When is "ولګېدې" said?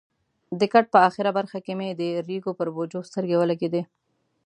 3.39-3.81